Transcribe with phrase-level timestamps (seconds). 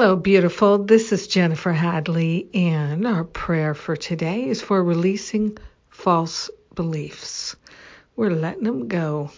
[0.00, 0.78] Hello, beautiful.
[0.78, 7.56] This is Jennifer Hadley, and our prayer for today is for releasing false beliefs.
[8.14, 9.32] We're letting them go.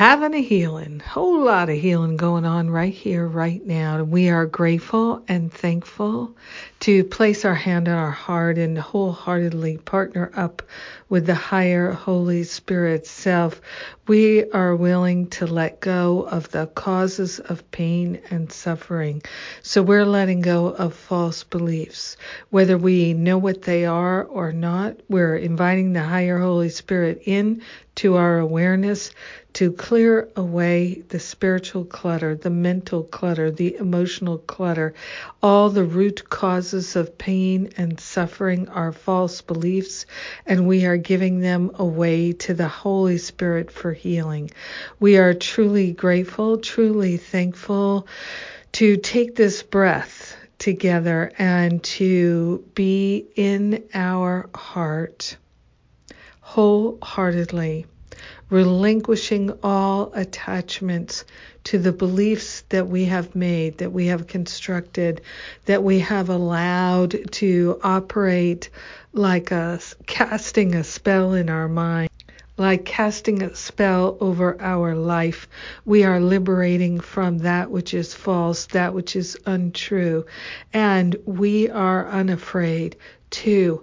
[0.00, 4.02] Having a healing, whole lot of healing going on right here, right now.
[4.02, 6.34] We are grateful and thankful
[6.80, 10.62] to place our hand on our heart and wholeheartedly partner up
[11.10, 13.60] with the higher Holy Spirit self.
[14.08, 19.20] We are willing to let go of the causes of pain and suffering.
[19.62, 22.16] So we're letting go of false beliefs.
[22.48, 27.60] Whether we know what they are or not, we're inviting the higher Holy Spirit in
[27.96, 29.10] to our awareness
[29.52, 34.94] to clear away the spiritual clutter, the mental clutter, the emotional clutter,
[35.42, 40.06] all the root causes of pain and suffering are false beliefs,
[40.46, 44.50] and we are giving them away to the Holy Spirit for healing.
[45.00, 48.06] We are truly grateful, truly thankful
[48.72, 55.36] to take this breath together and to be in our heart
[56.42, 57.86] wholeheartedly
[58.50, 61.24] relinquishing all attachments
[61.64, 65.20] to the beliefs that we have made, that we have constructed,
[65.66, 68.68] that we have allowed to operate
[69.12, 72.10] like a casting a spell in our mind.
[72.56, 75.48] Like casting a spell over our life,
[75.86, 80.26] we are liberating from that which is false, that which is untrue,
[80.74, 82.96] and we are unafraid
[83.30, 83.82] to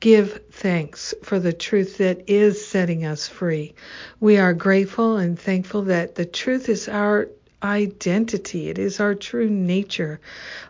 [0.00, 3.74] give thanks for the truth that is setting us free.
[4.18, 7.28] We are grateful and thankful that the truth is our
[7.62, 8.70] identity.
[8.70, 10.20] It is our true nature.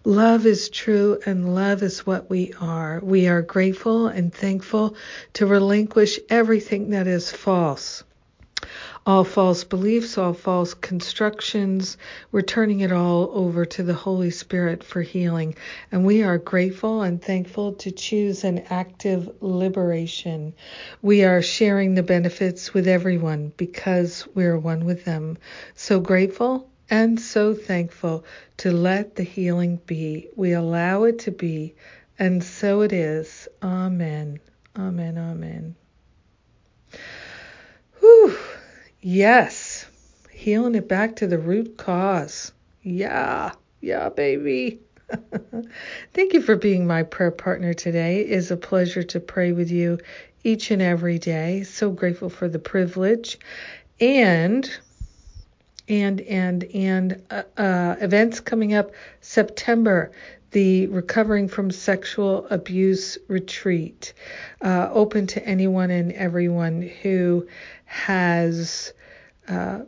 [0.04, 3.00] Love is true and love is what we are.
[3.02, 4.96] We are grateful and thankful
[5.34, 8.02] to relinquish everything that is false
[9.06, 11.96] all false beliefs, all false constructions.
[12.32, 15.54] We're turning it all over to the Holy Spirit for healing.
[15.90, 20.54] And we are grateful and thankful to choose an active liberation.
[21.02, 25.38] We are sharing the benefits with everyone because we're one with them.
[25.74, 28.24] So grateful and so thankful
[28.58, 30.28] to let the healing be.
[30.36, 31.74] We allow it to be,
[32.18, 33.48] and so it is.
[33.62, 34.40] Amen.
[34.76, 35.16] Amen.
[35.16, 35.76] Amen.
[39.02, 39.86] Yes.
[40.30, 42.52] Healing it back to the root cause.
[42.82, 43.52] Yeah.
[43.80, 44.80] Yeah, baby.
[46.12, 48.20] Thank you for being my prayer partner today.
[48.20, 49.98] It is a pleasure to pray with you
[50.44, 51.62] each and every day.
[51.62, 53.38] So grateful for the privilege
[54.00, 54.70] and
[55.88, 60.12] and and and uh, uh, events coming up September
[60.50, 64.12] the Recovering from Sexual Abuse Retreat,
[64.62, 67.46] uh, open to anyone and everyone who
[67.84, 68.92] has
[69.48, 69.80] uh,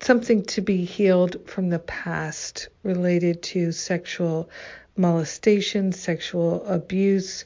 [0.00, 4.50] something to be healed from the past related to sexual
[4.96, 7.44] molestation, sexual abuse.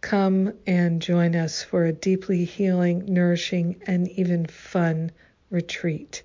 [0.00, 5.12] Come and join us for a deeply healing, nourishing, and even fun
[5.52, 6.22] retreat.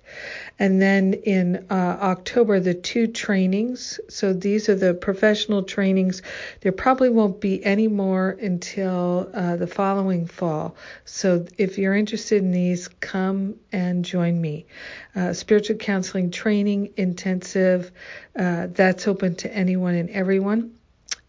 [0.58, 4.00] And then in uh, October, the two trainings.
[4.08, 6.22] So these are the professional trainings.
[6.62, 10.74] There probably won't be any more until uh, the following fall.
[11.04, 14.66] So if you're interested in these, come and join me.
[15.14, 17.92] Uh, spiritual counseling training intensive.
[18.36, 20.77] Uh, that's open to anyone and everyone.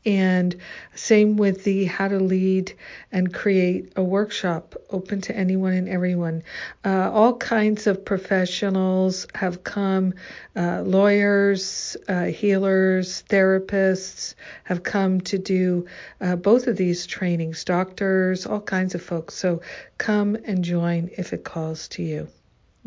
[0.05, 0.55] And
[0.95, 2.73] same with the how to lead
[3.11, 6.43] and create a workshop open to anyone and everyone.
[6.85, 10.13] Uh, all kinds of professionals have come,
[10.55, 15.85] uh, lawyers, uh, healers, therapists have come to do
[16.21, 19.35] uh, both of these trainings, doctors, all kinds of folks.
[19.35, 19.61] So
[19.97, 22.29] come and join if it calls to you.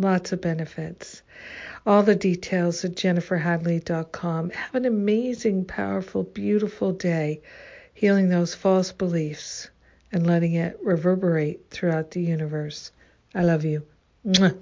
[0.03, 1.23] Lots of benefits.
[1.87, 4.51] All the details at jenniferhadley.com.
[4.51, 7.41] Have an amazing, powerful, beautiful day
[7.95, 9.71] healing those false beliefs
[10.11, 12.91] and letting it reverberate throughout the universe.
[13.33, 13.85] I love you.
[14.27, 14.59] Mwah.